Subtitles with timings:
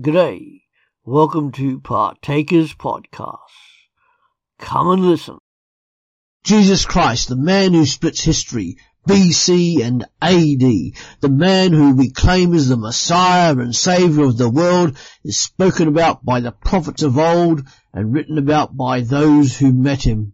[0.00, 0.62] G'day.
[1.04, 3.36] Welcome to Partakers Podcast.
[4.58, 5.36] Come and listen.
[6.42, 12.54] Jesus Christ, the man who splits history, BC and AD, the man who we claim
[12.54, 17.18] is the Messiah and Saviour of the world, is spoken about by the prophets of
[17.18, 20.32] old and written about by those who met him.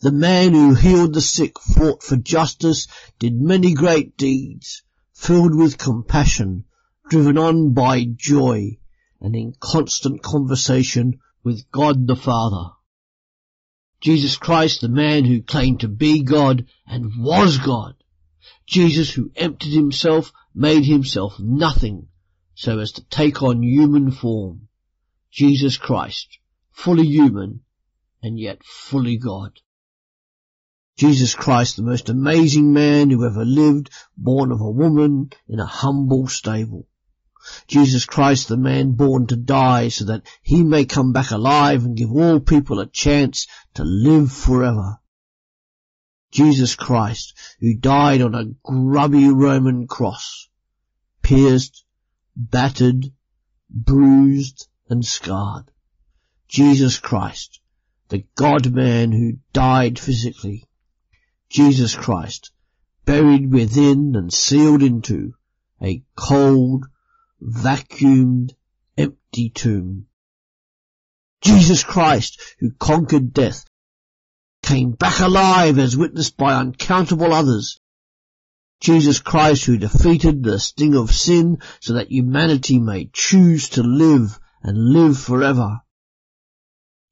[0.00, 2.88] The man who healed the sick, fought for justice,
[3.20, 4.82] did many great deeds,
[5.14, 6.64] filled with compassion,
[7.08, 8.78] driven on by joy,
[9.20, 12.70] and in constant conversation with God the Father.
[14.00, 17.94] Jesus Christ, the man who claimed to be God and was God.
[18.66, 22.08] Jesus who emptied himself, made himself nothing,
[22.54, 24.68] so as to take on human form.
[25.30, 26.38] Jesus Christ,
[26.70, 27.60] fully human
[28.22, 29.60] and yet fully God.
[30.96, 35.66] Jesus Christ, the most amazing man who ever lived, born of a woman in a
[35.66, 36.86] humble stable.
[37.66, 41.96] Jesus Christ, the man born to die so that he may come back alive and
[41.96, 44.98] give all people a chance to live forever.
[46.30, 50.48] Jesus Christ, who died on a grubby Roman cross,
[51.22, 51.84] pierced,
[52.34, 53.12] battered,
[53.68, 55.70] bruised, and scarred.
[56.48, 57.60] Jesus Christ,
[58.08, 60.68] the God-man who died physically.
[61.48, 62.50] Jesus Christ,
[63.04, 65.34] buried within and sealed into
[65.82, 66.86] a cold,
[67.42, 68.54] vacuumed,
[68.96, 70.06] empty tomb.
[71.40, 73.64] Jesus Christ, who conquered death,
[74.62, 77.80] came back alive as witnessed by uncountable others.
[78.80, 84.38] Jesus Christ, who defeated the sting of sin so that humanity may choose to live
[84.62, 85.80] and live forever.